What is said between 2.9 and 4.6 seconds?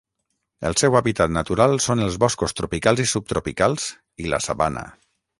i subtropicals i la